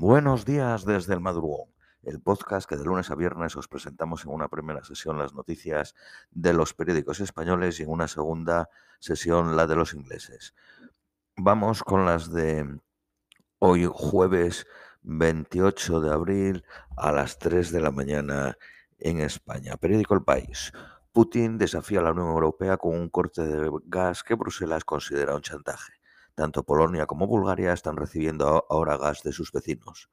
[0.00, 4.30] Buenos días desde el madrugón, el podcast que de lunes a viernes os presentamos en
[4.30, 5.96] una primera sesión las noticias
[6.30, 10.54] de los periódicos españoles y en una segunda sesión la de los ingleses.
[11.36, 12.78] Vamos con las de
[13.58, 14.68] hoy jueves
[15.02, 16.64] 28 de abril
[16.96, 18.56] a las 3 de la mañana
[19.00, 19.78] en España.
[19.78, 20.70] Periódico El País.
[21.10, 25.42] Putin desafía a la Unión Europea con un corte de gas que Bruselas considera un
[25.42, 25.97] chantaje.
[26.38, 30.08] Tanto Polonia como Bulgaria están recibiendo ahora gas de sus vecinos.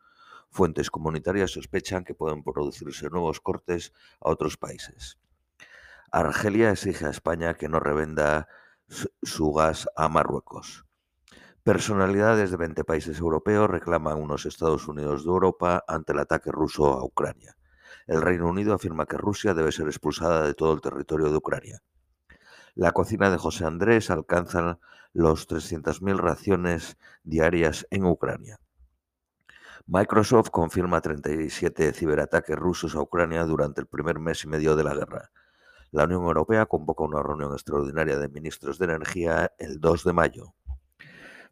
[0.50, 5.20] Fuentes comunitarias sospechan que pueden producirse nuevos cortes a otros países.
[6.11, 8.48] Argelia exige a España que no revenda
[9.21, 10.88] su gas a Marruecos.
[11.61, 16.87] Personalidades de 20 países europeos reclaman unos Estados Unidos de Europa ante el ataque ruso
[16.87, 17.56] a Ucrania.
[18.07, 21.84] El Reino Unido afirma que Rusia debe ser expulsada de todo el territorio de Ucrania.
[22.73, 24.79] La cocina de José Andrés alcanza
[25.15, 28.60] los 300.000 raciones diarias en Ucrania.
[29.87, 34.94] Microsoft confirma 37 ciberataques rusos a Ucrania durante el primer mes y medio de la
[34.94, 35.31] guerra.
[35.92, 40.53] La Unión Europea convoca una reunión extraordinaria de ministros de energía el 2 de mayo.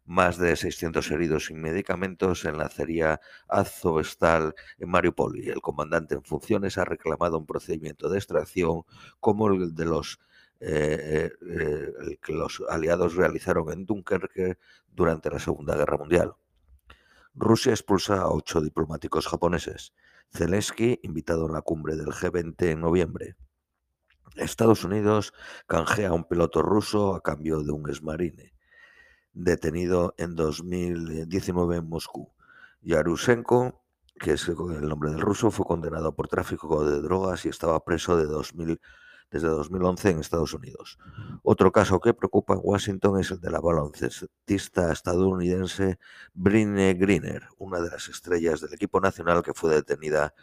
[0.04, 6.16] Más de 600 heridos sin medicamentos en la acería Azovstal en Mariupol y el comandante
[6.16, 8.82] en funciones ha reclamado un procedimiento de extracción
[9.20, 10.20] como el de los
[10.60, 16.34] eh, eh, que los aliados realizaron en Dunkerque durante la Segunda Guerra Mundial.
[17.34, 19.92] Rusia expulsa a ocho diplomáticos japoneses.
[20.32, 23.36] Zelensky, invitado a la cumbre del G20 en noviembre.
[24.36, 25.32] Estados Unidos
[25.66, 28.52] canjea a un piloto ruso a cambio de un esmarine,
[29.32, 32.32] detenido en 2019 en Moscú.
[32.82, 33.84] Yarusenko,
[34.18, 38.16] que es el nombre del ruso, fue condenado por tráfico de drogas y estaba preso
[38.16, 38.80] de 2000
[39.34, 40.96] desde 2011 en Estados Unidos.
[41.42, 45.98] Otro caso que preocupa en Washington es el de la baloncestista estadounidense
[46.34, 50.34] Brinne Greener, una de las estrellas del equipo nacional que fue detenida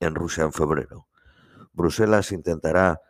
[0.00, 1.08] en Rusia en febrero.
[1.72, 3.00] Bruselas intentará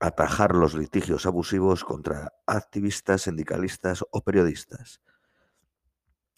[0.00, 5.00] atajar los litigios abusivos contra activistas, sindicalistas o periodistas.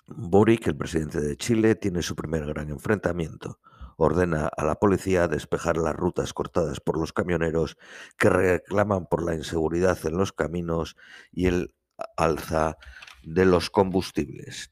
[0.06, 3.58] Boric, el presidente de Chile, tiene su primer gran enfrentamiento
[3.96, 7.76] ordena a la policía despejar las rutas cortadas por los camioneros
[8.18, 10.96] que reclaman por la inseguridad en los caminos
[11.30, 11.74] y el
[12.16, 12.76] alza
[13.22, 14.70] de los combustibles.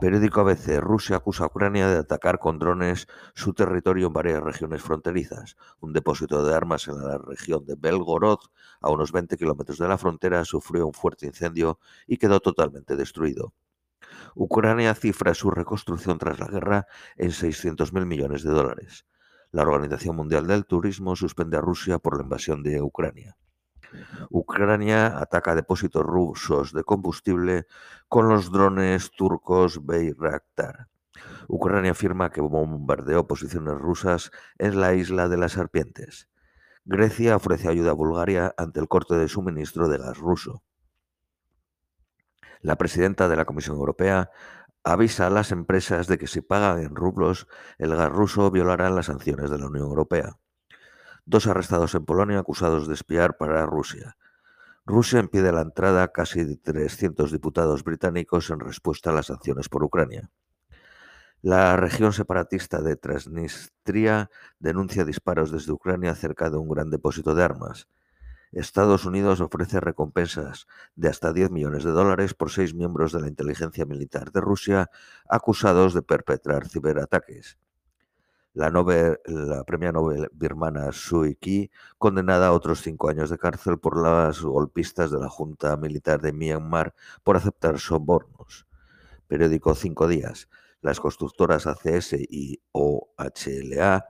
[0.00, 0.80] Periódico ABC.
[0.80, 5.56] Rusia acusa a Ucrania de atacar con drones su territorio en varias regiones fronterizas.
[5.78, 8.38] Un depósito de armas en la región de Belgorod,
[8.80, 13.52] a unos 20 kilómetros de la frontera, sufrió un fuerte incendio y quedó totalmente destruido.
[14.34, 16.86] Ucrania cifra su reconstrucción tras la guerra
[17.16, 19.06] en 600.000 millones de dólares.
[19.52, 23.36] La Organización Mundial del Turismo suspende a Rusia por la invasión de Ucrania.
[24.30, 27.66] Ucrania ataca depósitos rusos de combustible
[28.08, 30.88] con los drones turcos Bayraktar.
[31.48, 36.28] Ucrania afirma que bombardeó posiciones rusas en la isla de las serpientes.
[36.84, 40.62] Grecia ofrece ayuda a Bulgaria ante el corte de suministro de gas ruso.
[42.62, 44.30] La presidenta de la Comisión Europea
[44.84, 47.46] avisa a las empresas de que si pagan en rublos,
[47.78, 50.36] el gas ruso violará las sanciones de la Unión Europea.
[51.24, 54.16] Dos arrestados en Polonia acusados de espiar para Rusia.
[54.84, 59.84] Rusia impide la entrada a casi 300 diputados británicos en respuesta a las sanciones por
[59.84, 60.30] Ucrania.
[61.42, 67.42] La región separatista de Transnistria denuncia disparos desde Ucrania cerca de un gran depósito de
[67.42, 67.88] armas.
[68.52, 70.66] Estados Unidos ofrece recompensas
[70.96, 74.90] de hasta 10 millones de dólares por seis miembros de la inteligencia militar de Rusia
[75.28, 77.58] acusados de perpetrar ciberataques.
[78.52, 78.72] La,
[79.64, 85.12] premia Nobel birmana Sui Kyi, condenada a otros cinco años de cárcel por las golpistas
[85.12, 88.66] de la Junta Militar de Myanmar por aceptar sobornos.
[89.28, 90.48] Periódico Cinco Días.
[90.82, 94.04] Las constructoras ACS y OHLA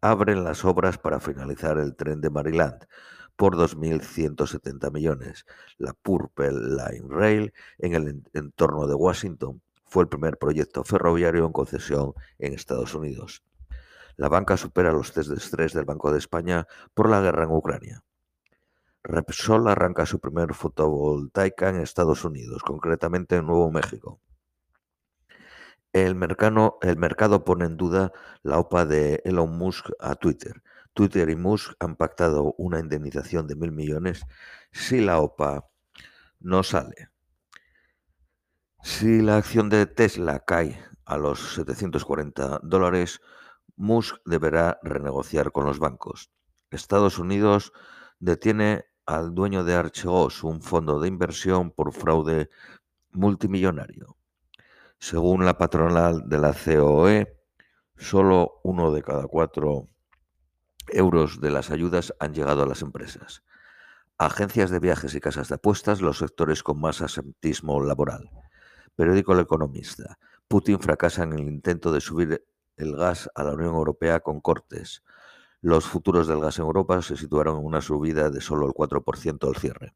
[0.00, 2.86] abren las obras para finalizar el tren de Maryland
[3.36, 5.46] por 2.170 millones.
[5.78, 11.52] La Purple Line Rail en el entorno de Washington fue el primer proyecto ferroviario en
[11.52, 13.42] concesión en Estados Unidos.
[14.16, 17.50] La banca supera los test de estrés del Banco de España por la guerra en
[17.50, 18.04] Ucrania.
[19.02, 24.20] Repsol arranca su primer fotovoltaica en Estados Unidos, concretamente en Nuevo México.
[25.92, 30.62] El mercado, el mercado pone en duda la OPA de Elon Musk a Twitter.
[30.94, 34.24] Twitter y Musk han pactado una indemnización de mil millones
[34.72, 35.68] si la OPA
[36.40, 37.10] no sale.
[38.82, 43.20] Si la acción de Tesla cae a los 740 dólares,
[43.76, 46.30] Musk deberá renegociar con los bancos.
[46.70, 47.72] Estados Unidos
[48.20, 52.50] detiene al dueño de Archegos, un fondo de inversión por fraude
[53.10, 54.16] multimillonario.
[54.98, 57.40] Según la patronal de la COE,
[57.96, 59.88] solo uno de cada cuatro
[60.94, 63.42] euros de las ayudas han llegado a las empresas.
[64.16, 68.30] Agencias de viajes y casas de apuestas, los sectores con más asentismo laboral.
[68.94, 70.18] Periódico El Economista.
[70.46, 72.44] Putin fracasa en el intento de subir
[72.76, 75.02] el gas a la Unión Europea con cortes.
[75.60, 79.48] Los futuros del gas en Europa se situaron en una subida de solo el 4%
[79.48, 79.94] al cierre.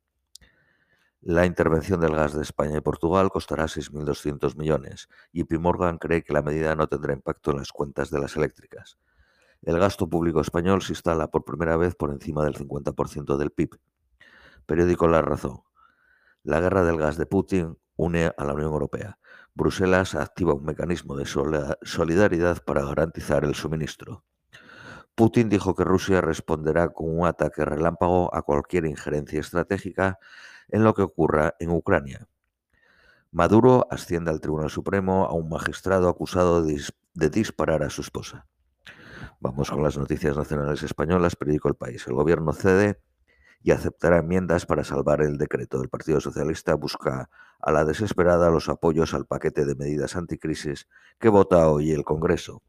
[1.20, 5.58] La intervención del gas de España y Portugal costará 6.200 millones y P.
[5.58, 8.98] Morgan cree que la medida no tendrá impacto en las cuentas de las eléctricas.
[9.62, 13.78] El gasto público español se instala por primera vez por encima del 50% del PIB.
[14.66, 15.62] Periódico La Razón.
[16.42, 19.18] La guerra del gas de Putin une a la Unión Europea.
[19.54, 24.24] Bruselas activa un mecanismo de solidaridad para garantizar el suministro.
[25.16, 30.20] Putin dijo que Rusia responderá con un ataque relámpago a cualquier injerencia estratégica
[30.68, 32.28] en lo que ocurra en Ucrania.
[33.32, 36.80] Maduro asciende al Tribunal Supremo a un magistrado acusado de,
[37.30, 38.46] disparar a su esposa.
[39.40, 42.04] Vamos con las noticias nacionales españolas, periódico El País.
[42.08, 43.00] El gobierno cede
[43.62, 45.80] y aceptará enmiendas para salvar el decreto.
[45.80, 47.30] El Partido Socialista busca
[47.60, 50.88] a la desesperada los apoyos al paquete de medidas anticrisis
[51.20, 52.62] que vota hoy el Congreso.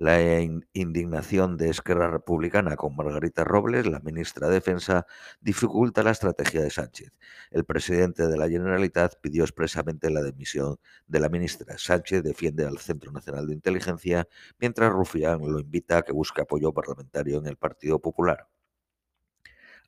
[0.00, 0.40] La
[0.74, 5.08] indignación de Esquerra Republicana con Margarita Robles, la ministra de Defensa,
[5.40, 7.12] dificulta la estrategia de Sánchez.
[7.50, 10.76] El presidente de la Generalitat pidió expresamente la dimisión
[11.08, 11.78] de la ministra.
[11.78, 14.28] Sánchez defiende al Centro Nacional de Inteligencia,
[14.60, 18.46] mientras Rufián lo invita a que busque apoyo parlamentario en el Partido Popular.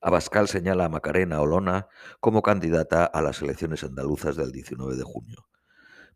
[0.01, 1.87] Abascal señala a Macarena Olona
[2.19, 5.47] como candidata a las elecciones andaluzas del 19 de junio.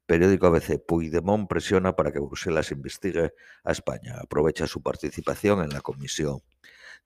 [0.07, 0.85] Periódico ABC.
[0.85, 3.33] Puigdemont presiona para que Bruselas investigue
[3.65, 4.19] a España.
[4.21, 6.43] Aprovecha su participación en la comisión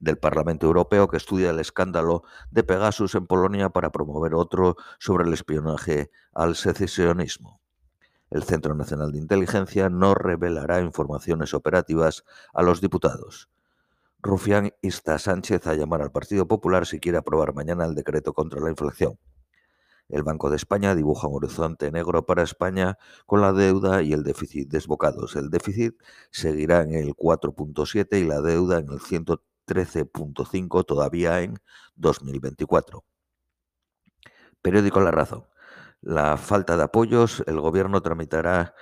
[0.00, 5.26] del Parlamento Europeo que estudia el escándalo de Pegasus en Polonia para promover otro sobre
[5.26, 7.60] el espionaje al secesionismo.
[8.30, 13.48] El Centro Nacional de Inteligencia no revelará informaciones operativas a los diputados.
[14.20, 18.32] Rufián insta a Sánchez a llamar al Partido Popular si quiere aprobar mañana el decreto
[18.32, 19.18] contra la inflación.
[20.08, 24.22] El Banco de España dibuja un horizonte negro para España con la deuda y el
[24.22, 25.37] déficit desbocados.
[25.37, 25.94] El déficit
[26.31, 31.58] seguirá en el 4.7 y la deuda en el 113.5 todavía en
[31.96, 33.05] 2024.
[34.62, 35.44] Periódico La Razón.
[36.00, 38.75] La falta de apoyos, el Gobierno tramitará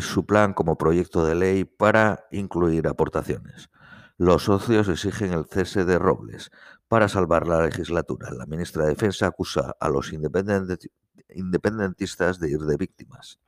[0.00, 3.70] su plan como proyecto de ley para incluir aportaciones.
[4.20, 6.50] Los socios exigen el cese de Robles
[6.88, 8.32] para salvar la legislatura.
[8.32, 13.38] La ministra de Defensa acusa a los independentistas de ir de víctimas.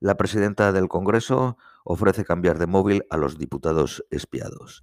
[0.00, 4.82] La presidenta del Congreso ofrece cambiar de móvil a los diputados espiados.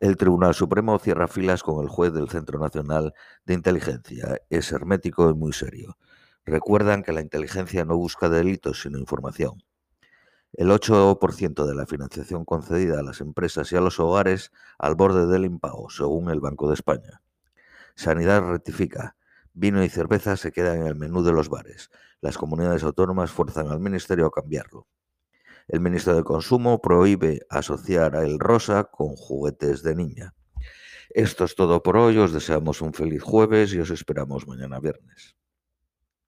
[0.00, 3.14] El Tribunal Supremo cierra filas con el juez del Centro Nacional
[3.46, 4.38] de Inteligencia.
[4.50, 5.96] Es hermético y muy serio.
[6.44, 9.62] Recuerdan que la inteligencia no busca delitos, sino información.
[10.56, 15.26] El 8% de la financiación concedida a las empresas y a los hogares al borde
[15.26, 17.22] del impago, según el Banco de España.
[17.96, 19.16] Sanidad rectifica.
[19.52, 21.90] Vino y cerveza se quedan en el menú de los bares.
[22.20, 24.86] Las comunidades autónomas fuerzan al Ministerio a cambiarlo.
[25.66, 30.34] El ministro de Consumo prohíbe asociar a el rosa con juguetes de niña.
[31.10, 32.18] Esto es todo por hoy.
[32.18, 35.36] Os deseamos un feliz jueves y os esperamos mañana viernes.